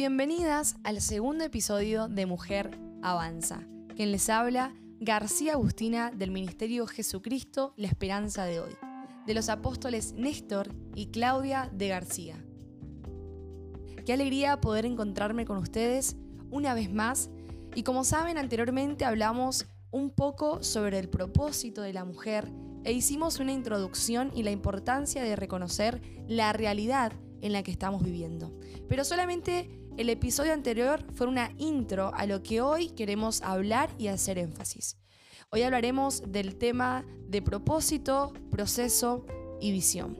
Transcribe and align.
Bienvenidas 0.00 0.76
al 0.82 1.02
segundo 1.02 1.44
episodio 1.44 2.08
de 2.08 2.24
Mujer 2.24 2.70
Avanza. 3.02 3.66
Quien 3.96 4.12
les 4.12 4.30
habla, 4.30 4.74
García 4.98 5.52
Agustina 5.52 6.10
del 6.10 6.30
Ministerio 6.30 6.86
Jesucristo, 6.86 7.74
la 7.76 7.88
esperanza 7.88 8.46
de 8.46 8.60
hoy, 8.60 8.70
de 9.26 9.34
los 9.34 9.50
apóstoles 9.50 10.14
Néstor 10.14 10.74
y 10.94 11.08
Claudia 11.08 11.68
de 11.74 11.88
García. 11.88 12.42
Qué 14.06 14.14
alegría 14.14 14.58
poder 14.62 14.86
encontrarme 14.86 15.44
con 15.44 15.58
ustedes 15.58 16.16
una 16.50 16.72
vez 16.72 16.90
más 16.90 17.28
y 17.74 17.82
como 17.82 18.02
saben 18.02 18.38
anteriormente 18.38 19.04
hablamos 19.04 19.66
un 19.90 20.08
poco 20.08 20.62
sobre 20.62 20.98
el 20.98 21.10
propósito 21.10 21.82
de 21.82 21.92
la 21.92 22.06
mujer 22.06 22.50
e 22.84 22.92
hicimos 22.92 23.38
una 23.38 23.52
introducción 23.52 24.32
y 24.34 24.44
la 24.44 24.50
importancia 24.50 25.22
de 25.22 25.36
reconocer 25.36 26.00
la 26.26 26.54
realidad 26.54 27.12
en 27.42 27.52
la 27.52 27.62
que 27.62 27.70
estamos 27.70 28.02
viviendo. 28.02 28.50
Pero 28.88 29.04
solamente 29.04 29.79
el 29.96 30.08
episodio 30.08 30.52
anterior 30.52 31.04
fue 31.14 31.26
una 31.26 31.50
intro 31.58 32.12
a 32.14 32.26
lo 32.26 32.42
que 32.42 32.60
hoy 32.60 32.90
queremos 32.90 33.42
hablar 33.42 33.90
y 33.98 34.08
hacer 34.08 34.38
énfasis. 34.38 34.96
Hoy 35.50 35.62
hablaremos 35.62 36.22
del 36.26 36.56
tema 36.56 37.04
de 37.28 37.42
propósito, 37.42 38.32
proceso 38.50 39.26
y 39.60 39.72
visión. 39.72 40.18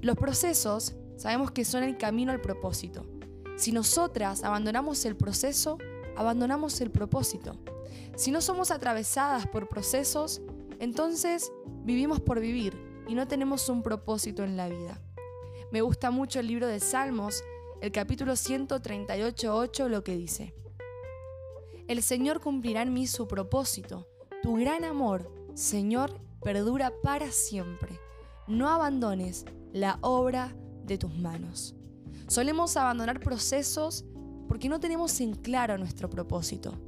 Los 0.00 0.16
procesos 0.16 0.94
sabemos 1.16 1.52
que 1.52 1.64
son 1.64 1.84
el 1.84 1.96
camino 1.96 2.32
al 2.32 2.40
propósito. 2.40 3.06
Si 3.56 3.72
nosotras 3.72 4.42
abandonamos 4.42 5.04
el 5.04 5.16
proceso, 5.16 5.78
abandonamos 6.16 6.80
el 6.80 6.90
propósito. 6.90 7.56
Si 8.16 8.30
no 8.30 8.40
somos 8.40 8.70
atravesadas 8.70 9.46
por 9.46 9.68
procesos, 9.68 10.42
entonces 10.80 11.52
vivimos 11.84 12.20
por 12.20 12.40
vivir 12.40 12.76
y 13.06 13.14
no 13.14 13.28
tenemos 13.28 13.68
un 13.68 13.82
propósito 13.82 14.42
en 14.44 14.56
la 14.56 14.68
vida. 14.68 15.00
Me 15.70 15.80
gusta 15.80 16.10
mucho 16.10 16.40
el 16.40 16.48
libro 16.48 16.66
de 16.66 16.80
Salmos, 16.80 17.42
el 17.84 17.92
capítulo 17.92 18.32
138.8, 18.32 19.88
lo 19.88 20.02
que 20.02 20.16
dice. 20.16 20.54
El 21.86 22.02
Señor 22.02 22.40
cumplirá 22.40 22.80
en 22.80 22.94
mí 22.94 23.06
su 23.06 23.28
propósito. 23.28 24.08
Tu 24.42 24.56
gran 24.56 24.84
amor, 24.84 25.30
Señor, 25.52 26.18
perdura 26.40 26.94
para 27.02 27.30
siempre. 27.30 28.00
No 28.48 28.70
abandones 28.70 29.44
la 29.74 29.98
obra 30.00 30.56
de 30.86 30.96
tus 30.96 31.14
manos. 31.14 31.76
Solemos 32.26 32.78
abandonar 32.78 33.20
procesos 33.20 34.06
porque 34.48 34.70
no 34.70 34.80
tenemos 34.80 35.20
en 35.20 35.34
claro 35.34 35.76
nuestro 35.76 36.08
propósito. 36.08 36.80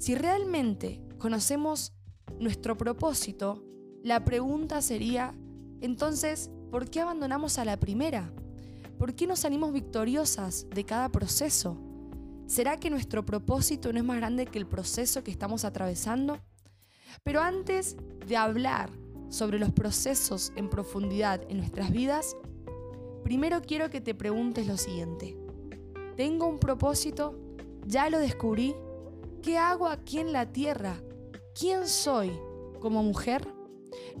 Si 0.00 0.16
realmente 0.16 1.00
conocemos 1.18 1.92
nuestro 2.40 2.76
propósito, 2.76 3.64
la 4.02 4.24
pregunta 4.24 4.82
sería, 4.82 5.32
entonces, 5.80 6.50
¿por 6.72 6.90
qué 6.90 7.02
abandonamos 7.02 7.58
a 7.58 7.64
la 7.64 7.78
primera? 7.78 8.32
¿Por 8.98 9.14
qué 9.14 9.26
no 9.26 9.36
salimos 9.36 9.72
victoriosas 9.72 10.66
de 10.70 10.84
cada 10.84 11.08
proceso? 11.10 11.76
¿Será 12.46 12.78
que 12.78 12.90
nuestro 12.90 13.24
propósito 13.24 13.92
no 13.92 13.98
es 13.98 14.04
más 14.04 14.16
grande 14.16 14.46
que 14.46 14.58
el 14.58 14.66
proceso 14.66 15.24
que 15.24 15.30
estamos 15.30 15.64
atravesando? 15.64 16.38
Pero 17.22 17.40
antes 17.40 17.96
de 18.26 18.36
hablar 18.36 18.90
sobre 19.28 19.58
los 19.58 19.72
procesos 19.72 20.52
en 20.56 20.68
profundidad 20.68 21.42
en 21.48 21.58
nuestras 21.58 21.90
vidas, 21.90 22.36
primero 23.22 23.62
quiero 23.62 23.90
que 23.90 24.00
te 24.00 24.14
preguntes 24.14 24.66
lo 24.66 24.76
siguiente. 24.76 25.36
¿Tengo 26.16 26.46
un 26.46 26.58
propósito? 26.58 27.34
¿Ya 27.86 28.08
lo 28.10 28.18
descubrí? 28.18 28.74
¿Qué 29.42 29.58
hago 29.58 29.88
aquí 29.88 30.18
en 30.18 30.32
la 30.32 30.52
tierra? 30.52 31.02
¿Quién 31.58 31.88
soy 31.88 32.30
como 32.80 33.02
mujer? 33.02 33.48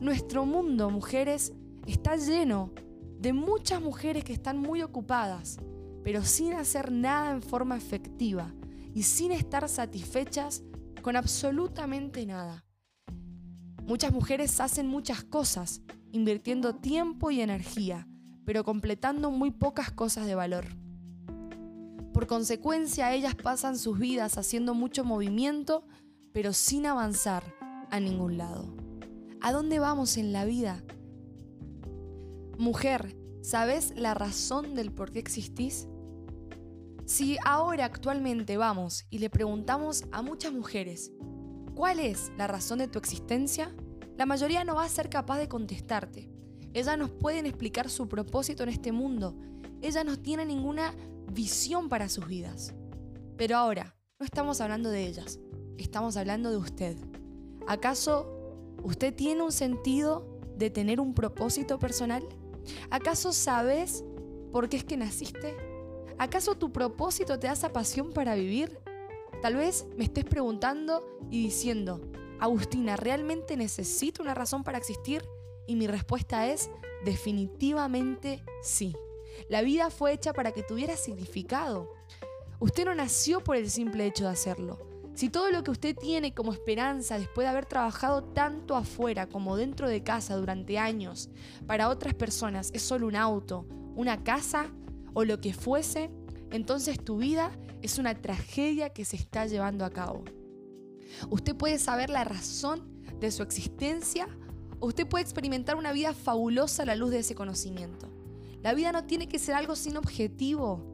Nuestro 0.00 0.44
mundo, 0.44 0.90
mujeres, 0.90 1.52
está 1.86 2.16
lleno 2.16 2.70
de 3.18 3.32
muchas 3.32 3.80
mujeres 3.80 4.24
que 4.24 4.32
están 4.32 4.58
muy 4.58 4.82
ocupadas, 4.82 5.58
pero 6.02 6.22
sin 6.22 6.52
hacer 6.54 6.92
nada 6.92 7.32
en 7.32 7.42
forma 7.42 7.76
efectiva 7.76 8.54
y 8.94 9.04
sin 9.04 9.32
estar 9.32 9.68
satisfechas 9.68 10.62
con 11.02 11.16
absolutamente 11.16 12.24
nada. 12.26 12.64
Muchas 13.86 14.12
mujeres 14.12 14.60
hacen 14.60 14.86
muchas 14.86 15.24
cosas, 15.24 15.82
invirtiendo 16.12 16.76
tiempo 16.76 17.30
y 17.30 17.40
energía, 17.40 18.08
pero 18.46 18.64
completando 18.64 19.30
muy 19.30 19.50
pocas 19.50 19.90
cosas 19.90 20.26
de 20.26 20.34
valor. 20.34 20.66
Por 22.12 22.26
consecuencia, 22.26 23.12
ellas 23.12 23.34
pasan 23.34 23.76
sus 23.76 23.98
vidas 23.98 24.38
haciendo 24.38 24.72
mucho 24.72 25.04
movimiento, 25.04 25.84
pero 26.32 26.52
sin 26.52 26.86
avanzar 26.86 27.54
a 27.90 28.00
ningún 28.00 28.38
lado. 28.38 28.74
¿A 29.40 29.52
dónde 29.52 29.78
vamos 29.78 30.16
en 30.16 30.32
la 30.32 30.44
vida? 30.44 30.82
Mujer, 32.58 33.16
¿sabes 33.42 33.92
la 33.96 34.14
razón 34.14 34.74
del 34.74 34.92
por 34.92 35.10
qué 35.10 35.18
existís? 35.18 35.88
Si 37.04 37.36
ahora 37.44 37.84
actualmente 37.84 38.56
vamos 38.56 39.06
y 39.10 39.18
le 39.18 39.28
preguntamos 39.28 40.04
a 40.12 40.22
muchas 40.22 40.52
mujeres, 40.52 41.12
¿cuál 41.74 41.98
es 41.98 42.30
la 42.38 42.46
razón 42.46 42.78
de 42.78 42.88
tu 42.88 42.98
existencia? 42.98 43.74
La 44.16 44.24
mayoría 44.24 44.64
no 44.64 44.76
va 44.76 44.84
a 44.84 44.88
ser 44.88 45.10
capaz 45.10 45.38
de 45.38 45.48
contestarte. 45.48 46.30
Ellas 46.72 46.96
nos 46.96 47.10
pueden 47.10 47.46
explicar 47.46 47.90
su 47.90 48.08
propósito 48.08 48.62
en 48.62 48.68
este 48.68 48.92
mundo. 48.92 49.36
Ellas 49.82 50.04
no 50.04 50.16
tienen 50.16 50.48
ninguna 50.48 50.94
visión 51.32 51.88
para 51.88 52.08
sus 52.08 52.26
vidas. 52.26 52.72
Pero 53.36 53.56
ahora, 53.56 53.96
no 54.20 54.24
estamos 54.24 54.60
hablando 54.60 54.90
de 54.90 55.06
ellas, 55.08 55.40
estamos 55.76 56.16
hablando 56.16 56.50
de 56.50 56.56
usted. 56.56 56.96
¿Acaso 57.66 58.74
usted 58.84 59.12
tiene 59.12 59.42
un 59.42 59.52
sentido 59.52 60.38
de 60.56 60.70
tener 60.70 61.00
un 61.00 61.14
propósito 61.14 61.80
personal? 61.80 62.22
¿Acaso 62.90 63.32
sabes 63.32 64.04
por 64.52 64.68
qué 64.68 64.76
es 64.76 64.84
que 64.84 64.96
naciste? 64.96 65.56
¿Acaso 66.18 66.54
tu 66.54 66.72
propósito 66.72 67.38
te 67.38 67.46
da 67.46 67.54
esa 67.54 67.72
pasión 67.72 68.12
para 68.12 68.34
vivir? 68.34 68.78
Tal 69.42 69.56
vez 69.56 69.86
me 69.96 70.04
estés 70.04 70.24
preguntando 70.24 71.04
y 71.30 71.42
diciendo, 71.42 72.00
Agustina, 72.40 72.96
¿realmente 72.96 73.56
necesito 73.56 74.22
una 74.22 74.34
razón 74.34 74.64
para 74.64 74.78
existir? 74.78 75.26
Y 75.66 75.76
mi 75.76 75.86
respuesta 75.86 76.46
es 76.46 76.70
definitivamente 77.04 78.42
sí. 78.62 78.94
La 79.48 79.62
vida 79.62 79.90
fue 79.90 80.12
hecha 80.12 80.32
para 80.32 80.52
que 80.52 80.62
tuviera 80.62 80.96
significado. 80.96 81.92
Usted 82.60 82.84
no 82.84 82.94
nació 82.94 83.42
por 83.42 83.56
el 83.56 83.70
simple 83.70 84.06
hecho 84.06 84.24
de 84.24 84.30
hacerlo. 84.30 84.93
Si 85.14 85.28
todo 85.28 85.50
lo 85.52 85.62
que 85.62 85.70
usted 85.70 85.96
tiene 85.96 86.34
como 86.34 86.52
esperanza 86.52 87.18
después 87.18 87.44
de 87.44 87.50
haber 87.50 87.66
trabajado 87.66 88.24
tanto 88.24 88.74
afuera 88.74 89.28
como 89.28 89.56
dentro 89.56 89.88
de 89.88 90.02
casa 90.02 90.34
durante 90.34 90.76
años 90.76 91.30
para 91.68 91.88
otras 91.88 92.14
personas 92.14 92.70
es 92.74 92.82
solo 92.82 93.06
un 93.06 93.14
auto, 93.14 93.64
una 93.94 94.24
casa 94.24 94.66
o 95.12 95.24
lo 95.24 95.40
que 95.40 95.54
fuese, 95.54 96.10
entonces 96.50 96.98
tu 97.02 97.18
vida 97.18 97.52
es 97.80 97.98
una 97.98 98.20
tragedia 98.20 98.90
que 98.90 99.04
se 99.04 99.14
está 99.14 99.46
llevando 99.46 99.84
a 99.84 99.90
cabo. 99.90 100.24
Usted 101.30 101.54
puede 101.54 101.78
saber 101.78 102.10
la 102.10 102.24
razón 102.24 103.00
de 103.20 103.30
su 103.30 103.44
existencia 103.44 104.26
o 104.80 104.88
usted 104.88 105.06
puede 105.06 105.22
experimentar 105.22 105.76
una 105.76 105.92
vida 105.92 106.12
fabulosa 106.12 106.82
a 106.82 106.86
la 106.86 106.96
luz 106.96 107.12
de 107.12 107.20
ese 107.20 107.36
conocimiento. 107.36 108.08
La 108.62 108.74
vida 108.74 108.90
no 108.90 109.04
tiene 109.04 109.28
que 109.28 109.38
ser 109.38 109.54
algo 109.54 109.76
sin 109.76 109.96
objetivo, 109.96 110.84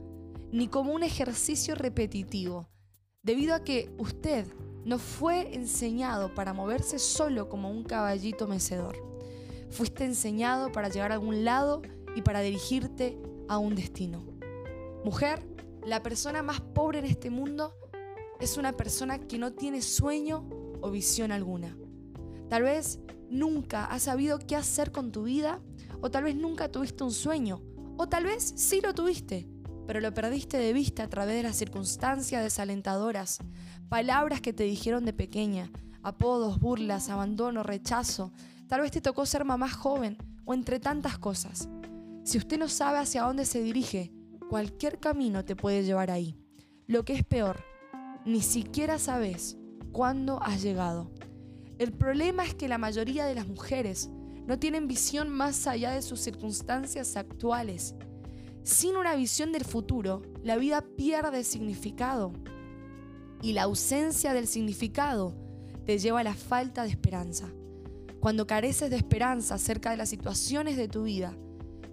ni 0.51 0.67
como 0.67 0.93
un 0.93 1.01
ejercicio 1.01 1.73
repetitivo 1.73 2.67
debido 3.23 3.53
a 3.53 3.63
que 3.63 3.93
usted 3.97 4.47
no 4.83 4.97
fue 4.97 5.53
enseñado 5.53 6.33
para 6.33 6.53
moverse 6.53 6.97
solo 6.97 7.49
como 7.49 7.69
un 7.69 7.83
caballito 7.83 8.47
mecedor. 8.47 8.97
Fuiste 9.69 10.05
enseñado 10.05 10.71
para 10.71 10.89
llegar 10.89 11.11
a 11.11 11.15
algún 11.15 11.45
lado 11.45 11.81
y 12.15 12.23
para 12.23 12.41
dirigirte 12.41 13.17
a 13.47 13.57
un 13.59 13.75
destino. 13.75 14.25
Mujer, 15.05 15.45
la 15.85 16.01
persona 16.01 16.41
más 16.41 16.61
pobre 16.61 16.99
en 16.99 17.05
este 17.05 17.29
mundo 17.29 17.75
es 18.39 18.57
una 18.57 18.73
persona 18.73 19.19
que 19.19 19.37
no 19.37 19.53
tiene 19.53 19.81
sueño 19.81 20.49
o 20.81 20.89
visión 20.89 21.31
alguna. 21.31 21.77
Tal 22.49 22.63
vez 22.63 22.99
nunca 23.29 23.85
has 23.85 24.03
sabido 24.03 24.39
qué 24.39 24.55
hacer 24.55 24.91
con 24.91 25.11
tu 25.11 25.23
vida 25.23 25.61
o 26.01 26.09
tal 26.09 26.23
vez 26.23 26.35
nunca 26.35 26.71
tuviste 26.71 27.03
un 27.03 27.11
sueño 27.11 27.61
o 27.97 28.09
tal 28.09 28.25
vez 28.25 28.53
sí 28.55 28.81
lo 28.81 28.95
tuviste, 28.95 29.47
pero 29.87 29.99
lo 29.99 30.13
perdiste 30.13 30.57
de 30.57 30.73
vista 30.73 31.03
a 31.03 31.09
través 31.09 31.35
de 31.35 31.43
las 31.43 31.55
circunstancias 31.55 32.43
desalentadoras, 32.43 33.39
palabras 33.89 34.41
que 34.41 34.53
te 34.53 34.63
dijeron 34.63 35.05
de 35.05 35.13
pequeña, 35.13 35.71
apodos, 36.03 36.59
burlas, 36.59 37.09
abandono, 37.09 37.63
rechazo. 37.63 38.31
Tal 38.67 38.81
vez 38.81 38.91
te 38.91 39.01
tocó 39.01 39.25
ser 39.25 39.45
mamá 39.45 39.69
joven 39.69 40.17
o 40.45 40.53
entre 40.53 40.79
tantas 40.79 41.17
cosas. 41.17 41.69
Si 42.23 42.37
usted 42.37 42.57
no 42.57 42.69
sabe 42.69 42.99
hacia 42.99 43.23
dónde 43.23 43.45
se 43.45 43.61
dirige, 43.61 44.13
cualquier 44.49 44.99
camino 44.99 45.43
te 45.43 45.55
puede 45.55 45.83
llevar 45.83 46.11
ahí. 46.11 46.37
Lo 46.87 47.03
que 47.03 47.13
es 47.13 47.23
peor, 47.23 47.63
ni 48.25 48.41
siquiera 48.41 48.99
sabes 48.99 49.57
cuándo 49.91 50.41
has 50.41 50.61
llegado. 50.61 51.11
El 51.79 51.93
problema 51.93 52.45
es 52.45 52.53
que 52.53 52.67
la 52.67 52.77
mayoría 52.77 53.25
de 53.25 53.35
las 53.35 53.47
mujeres 53.47 54.09
no 54.45 54.59
tienen 54.59 54.87
visión 54.87 55.29
más 55.29 55.67
allá 55.67 55.91
de 55.91 56.01
sus 56.01 56.19
circunstancias 56.19 57.15
actuales 57.15 57.95
sin 58.63 58.95
una 58.95 59.15
visión 59.15 59.51
del 59.51 59.65
futuro, 59.65 60.21
la 60.43 60.55
vida 60.55 60.81
pierde 60.81 61.43
significado. 61.43 62.31
Y 63.41 63.53
la 63.53 63.63
ausencia 63.63 64.33
del 64.33 64.47
significado 64.47 65.35
te 65.85 65.97
lleva 65.97 66.19
a 66.19 66.23
la 66.23 66.35
falta 66.35 66.83
de 66.83 66.89
esperanza. 66.89 67.51
Cuando 68.19 68.45
careces 68.45 68.91
de 68.91 68.97
esperanza 68.97 69.55
acerca 69.55 69.89
de 69.89 69.97
las 69.97 70.09
situaciones 70.09 70.77
de 70.77 70.87
tu 70.87 71.03
vida, 71.03 71.35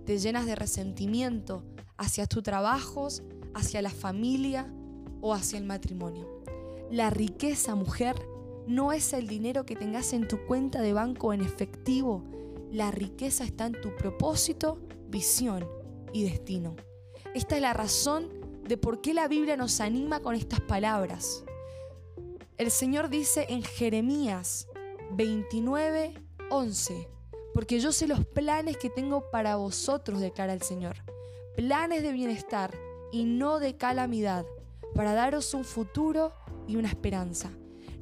te 0.04 0.18
llenas 0.18 0.44
de 0.44 0.56
resentimiento 0.56 1.64
hacia 1.96 2.26
tus 2.26 2.42
trabajos, 2.42 3.22
hacia 3.54 3.80
la 3.80 3.90
familia 3.90 4.70
o 5.22 5.32
hacia 5.32 5.58
el 5.58 5.64
matrimonio. 5.64 6.28
La 6.90 7.08
riqueza, 7.08 7.74
mujer, 7.76 8.14
no 8.66 8.92
es 8.92 9.14
el 9.14 9.26
dinero 9.26 9.64
que 9.64 9.74
tengas 9.74 10.12
en 10.12 10.28
tu 10.28 10.44
cuenta 10.46 10.82
de 10.82 10.92
banco 10.92 11.32
en 11.32 11.40
efectivo. 11.40 12.24
La 12.70 12.90
riqueza 12.90 13.44
está 13.44 13.64
en 13.64 13.80
tu 13.80 13.96
propósito, 13.96 14.78
visión 15.08 15.77
y 16.12 16.24
destino. 16.24 16.76
Esta 17.34 17.56
es 17.56 17.62
la 17.62 17.72
razón 17.72 18.28
de 18.66 18.76
por 18.76 19.00
qué 19.00 19.14
la 19.14 19.28
Biblia 19.28 19.56
nos 19.56 19.80
anima 19.80 20.20
con 20.20 20.34
estas 20.34 20.60
palabras. 20.60 21.44
El 22.56 22.70
Señor 22.70 23.08
dice 23.08 23.46
en 23.48 23.62
Jeremías 23.62 24.68
29, 25.12 26.14
11, 26.50 27.08
porque 27.54 27.80
yo 27.80 27.92
sé 27.92 28.06
los 28.06 28.24
planes 28.26 28.76
que 28.76 28.90
tengo 28.90 29.30
para 29.30 29.56
vosotros, 29.56 30.20
declara 30.20 30.52
el 30.52 30.62
Señor, 30.62 30.96
planes 31.56 32.02
de 32.02 32.12
bienestar 32.12 32.74
y 33.10 33.24
no 33.24 33.58
de 33.58 33.76
calamidad, 33.76 34.44
para 34.94 35.14
daros 35.14 35.54
un 35.54 35.64
futuro 35.64 36.32
y 36.66 36.76
una 36.76 36.88
esperanza. 36.88 37.50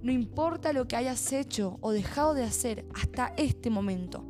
No 0.02 0.12
importa 0.12 0.72
lo 0.72 0.88
que 0.88 0.96
hayas 0.96 1.32
hecho 1.32 1.78
o 1.80 1.92
dejado 1.92 2.34
de 2.34 2.44
hacer 2.44 2.86
hasta 2.94 3.34
este 3.36 3.70
momento, 3.70 4.24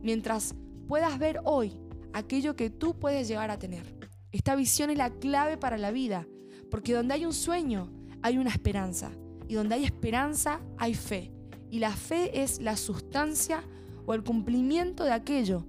mientras 0.00 0.54
puedas 0.86 1.18
ver 1.18 1.40
hoy 1.44 1.76
aquello 2.12 2.56
que 2.56 2.70
tú 2.70 2.98
puedes 2.98 3.28
llegar 3.28 3.50
a 3.50 3.58
tener. 3.58 3.96
Esta 4.30 4.54
visión 4.54 4.90
es 4.90 4.98
la 4.98 5.10
clave 5.10 5.56
para 5.56 5.78
la 5.78 5.90
vida, 5.90 6.26
porque 6.70 6.94
donde 6.94 7.14
hay 7.14 7.26
un 7.26 7.32
sueño, 7.32 7.90
hay 8.22 8.38
una 8.38 8.50
esperanza, 8.50 9.12
y 9.48 9.54
donde 9.54 9.74
hay 9.74 9.84
esperanza, 9.84 10.60
hay 10.78 10.94
fe, 10.94 11.32
y 11.70 11.78
la 11.78 11.90
fe 11.90 12.42
es 12.42 12.60
la 12.60 12.76
sustancia 12.76 13.62
o 14.06 14.14
el 14.14 14.24
cumplimiento 14.24 15.04
de 15.04 15.12
aquello 15.12 15.66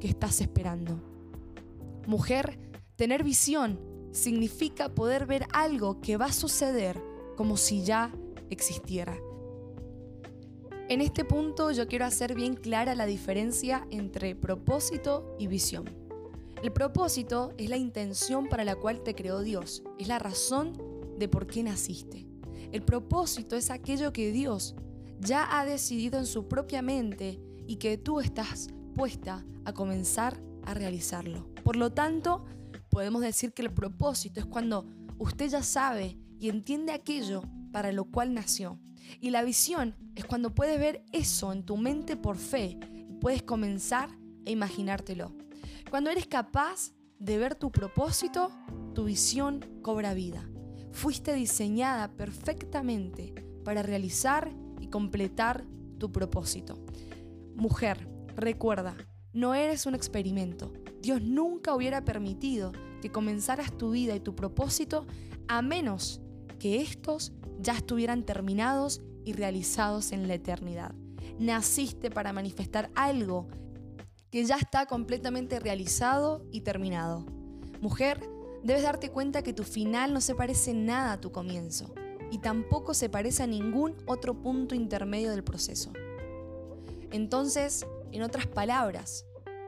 que 0.00 0.08
estás 0.08 0.40
esperando. 0.40 1.00
Mujer, 2.06 2.58
tener 2.96 3.24
visión 3.24 3.80
significa 4.12 4.94
poder 4.94 5.26
ver 5.26 5.46
algo 5.52 6.00
que 6.00 6.16
va 6.16 6.26
a 6.26 6.32
suceder 6.32 7.00
como 7.36 7.56
si 7.56 7.82
ya 7.82 8.12
existiera. 8.50 9.18
En 10.86 11.00
este 11.00 11.24
punto 11.24 11.70
yo 11.70 11.88
quiero 11.88 12.04
hacer 12.04 12.34
bien 12.34 12.56
clara 12.56 12.94
la 12.94 13.06
diferencia 13.06 13.86
entre 13.90 14.36
propósito 14.36 15.34
y 15.38 15.46
visión. 15.46 15.86
El 16.62 16.72
propósito 16.72 17.54
es 17.56 17.70
la 17.70 17.78
intención 17.78 18.48
para 18.48 18.64
la 18.64 18.76
cual 18.76 19.02
te 19.02 19.14
creó 19.14 19.40
Dios, 19.40 19.82
es 19.98 20.08
la 20.08 20.18
razón 20.18 20.74
de 21.18 21.26
por 21.26 21.46
qué 21.46 21.62
naciste. 21.62 22.26
El 22.70 22.82
propósito 22.82 23.56
es 23.56 23.70
aquello 23.70 24.12
que 24.12 24.30
Dios 24.30 24.74
ya 25.20 25.58
ha 25.58 25.64
decidido 25.64 26.18
en 26.18 26.26
su 26.26 26.48
propia 26.48 26.82
mente 26.82 27.40
y 27.66 27.76
que 27.76 27.96
tú 27.96 28.20
estás 28.20 28.68
puesta 28.94 29.42
a 29.64 29.72
comenzar 29.72 30.38
a 30.66 30.74
realizarlo. 30.74 31.48
Por 31.64 31.76
lo 31.76 31.92
tanto, 31.92 32.44
podemos 32.90 33.22
decir 33.22 33.54
que 33.54 33.62
el 33.62 33.72
propósito 33.72 34.38
es 34.38 34.46
cuando 34.46 34.86
usted 35.16 35.48
ya 35.48 35.62
sabe 35.62 36.18
y 36.38 36.50
entiende 36.50 36.92
aquello 36.92 37.42
para 37.72 37.90
lo 37.90 38.04
cual 38.04 38.34
nació. 38.34 38.78
Y 39.20 39.30
la 39.30 39.42
visión 39.42 39.94
es 40.14 40.24
cuando 40.24 40.54
puedes 40.54 40.78
ver 40.78 41.04
eso 41.12 41.52
en 41.52 41.64
tu 41.64 41.76
mente 41.76 42.16
por 42.16 42.36
fe 42.36 42.78
y 43.08 43.14
puedes 43.14 43.42
comenzar 43.42 44.10
a 44.46 44.50
imaginártelo. 44.50 45.32
Cuando 45.90 46.10
eres 46.10 46.26
capaz 46.26 46.92
de 47.18 47.38
ver 47.38 47.54
tu 47.54 47.70
propósito, 47.70 48.50
tu 48.94 49.04
visión 49.04 49.64
cobra 49.82 50.14
vida. 50.14 50.48
Fuiste 50.92 51.32
diseñada 51.34 52.12
perfectamente 52.12 53.34
para 53.64 53.82
realizar 53.82 54.52
y 54.80 54.88
completar 54.88 55.64
tu 55.98 56.12
propósito. 56.12 56.78
Mujer, 57.54 58.08
recuerda, 58.36 58.96
no 59.32 59.54
eres 59.54 59.86
un 59.86 59.94
experimento. 59.94 60.72
Dios 61.00 61.22
nunca 61.22 61.74
hubiera 61.74 62.04
permitido 62.04 62.72
que 63.00 63.10
comenzaras 63.10 63.76
tu 63.76 63.90
vida 63.90 64.14
y 64.14 64.20
tu 64.20 64.34
propósito 64.34 65.06
a 65.48 65.62
menos 65.62 66.20
que 66.58 66.80
estos 66.80 67.32
ya 67.58 67.74
estuvieran 67.74 68.24
terminados 68.24 69.02
y 69.24 69.32
realizados 69.32 70.12
en 70.12 70.28
la 70.28 70.34
eternidad. 70.34 70.94
Naciste 71.38 72.10
para 72.10 72.32
manifestar 72.32 72.90
algo 72.94 73.48
que 74.30 74.44
ya 74.44 74.56
está 74.56 74.86
completamente 74.86 75.60
realizado 75.60 76.44
y 76.50 76.62
terminado. 76.62 77.24
Mujer, 77.80 78.20
debes 78.62 78.82
darte 78.82 79.10
cuenta 79.10 79.42
que 79.42 79.52
tu 79.52 79.62
final 79.62 80.12
no 80.12 80.20
se 80.20 80.34
parece 80.34 80.74
nada 80.74 81.12
a 81.12 81.20
tu 81.20 81.32
comienzo 81.32 81.94
y 82.30 82.38
tampoco 82.38 82.94
se 82.94 83.08
parece 83.08 83.42
a 83.42 83.46
ningún 83.46 83.94
otro 84.06 84.40
punto 84.40 84.74
intermedio 84.74 85.30
del 85.30 85.44
proceso. 85.44 85.92
Entonces, 87.12 87.86
en 88.10 88.22
otras 88.22 88.46
palabras, 88.46 89.24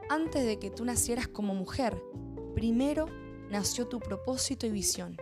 antes 0.09 0.45
de 0.45 0.59
que 0.59 0.69
tú 0.69 0.83
nacieras 0.83 1.27
como 1.27 1.55
mujer, 1.55 2.01
primero 2.55 3.05
nació 3.49 3.87
tu 3.87 3.99
propósito 3.99 4.67
y 4.67 4.71
visión. 4.71 5.15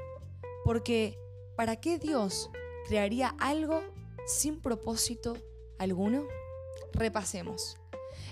Porque, 0.64 1.20
¿para 1.56 1.78
qué 1.78 1.98
Dios 1.98 2.50
crearía 2.88 3.36
algo 3.40 3.82
sin 4.26 4.60
propósito 4.60 5.38
alguno? 5.80 6.24
Repasemos. 6.94 7.78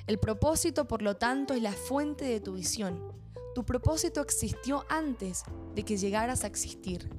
El 0.07 0.19
propósito, 0.19 0.87
por 0.87 1.01
lo 1.01 1.15
tanto, 1.15 1.53
es 1.53 1.61
la 1.61 1.73
fuente 1.73 2.25
de 2.25 2.39
tu 2.39 2.53
visión. 2.53 3.13
Tu 3.55 3.65
propósito 3.65 4.21
existió 4.21 4.85
antes 4.89 5.43
de 5.75 5.83
que 5.83 5.97
llegaras 5.97 6.43
a 6.43 6.47
existir. 6.47 7.09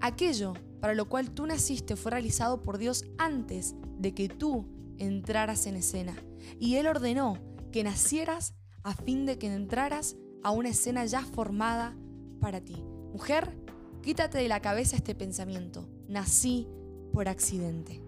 Aquello 0.00 0.54
para 0.80 0.94
lo 0.94 1.08
cual 1.08 1.30
tú 1.32 1.46
naciste 1.46 1.96
fue 1.96 2.12
realizado 2.12 2.62
por 2.62 2.78
Dios 2.78 3.04
antes 3.18 3.74
de 3.98 4.14
que 4.14 4.28
tú 4.28 4.66
entraras 4.98 5.66
en 5.66 5.76
escena. 5.76 6.16
Y 6.58 6.76
Él 6.76 6.86
ordenó 6.86 7.38
que 7.70 7.84
nacieras 7.84 8.54
a 8.82 8.94
fin 8.94 9.26
de 9.26 9.38
que 9.38 9.52
entraras 9.52 10.16
a 10.42 10.50
una 10.52 10.70
escena 10.70 11.04
ya 11.04 11.22
formada 11.22 11.96
para 12.40 12.60
ti. 12.60 12.82
Mujer, 13.12 13.58
Quítate 14.02 14.38
de 14.38 14.48
la 14.48 14.60
cabeza 14.60 14.96
este 14.96 15.14
pensamiento. 15.14 15.86
Nací 16.08 16.66
por 17.12 17.28
accidente. 17.28 18.00